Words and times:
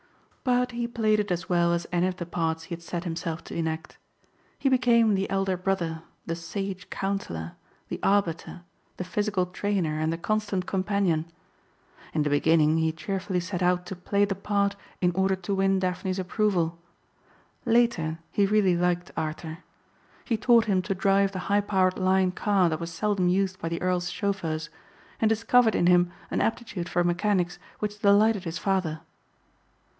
But 0.43 0.71
he 0.71 0.87
played 0.87 1.19
it 1.19 1.29
as 1.29 1.47
well 1.47 1.71
as 1.71 1.85
any 1.91 2.07
of 2.07 2.15
the 2.17 2.25
parts 2.25 2.63
he 2.63 2.73
had 2.73 2.81
set 2.81 3.03
himself 3.03 3.43
to 3.43 3.55
enact. 3.55 3.99
He 4.57 4.67
became 4.67 5.13
the 5.13 5.29
elder 5.29 5.55
brother, 5.55 6.01
the 6.25 6.35
sage 6.35 6.89
counsellor, 6.89 7.51
the 7.89 7.99
arbiter, 8.01 8.61
the 8.97 9.03
physical 9.03 9.45
trainer 9.45 9.99
and 9.99 10.11
the 10.11 10.17
constant 10.17 10.65
companion. 10.65 11.25
In 12.15 12.23
the 12.23 12.31
beginning 12.31 12.79
he 12.79 12.91
cheerfully 12.91 13.39
set 13.39 13.61
out 13.61 13.85
to 13.85 13.95
play 13.95 14.25
the 14.25 14.33
part 14.33 14.75
in 15.01 15.11
order 15.11 15.35
to 15.35 15.53
win 15.53 15.77
Daphne's 15.77 16.17
approval. 16.17 16.79
Later 17.63 18.17
he 18.31 18.47
really 18.47 18.75
liked 18.75 19.11
Arthur. 19.15 19.59
He 20.25 20.35
taught 20.35 20.65
him 20.65 20.81
to 20.81 20.95
drive 20.95 21.31
the 21.31 21.37
high 21.45 21.61
powered 21.61 21.99
Lion 21.99 22.31
car 22.31 22.69
that 22.69 22.79
was 22.79 22.91
seldom 22.91 23.29
used 23.29 23.59
by 23.61 23.69
the 23.69 23.81
earl's 23.83 24.09
chauffeurs 24.09 24.71
and 25.21 25.29
discovered 25.29 25.75
in 25.75 25.85
him 25.85 26.11
an 26.31 26.41
aptitude 26.41 26.89
for 26.89 27.03
mechanics 27.03 27.59
which 27.77 27.99
delighted 27.99 28.45
his 28.45 28.57
father. 28.57 29.01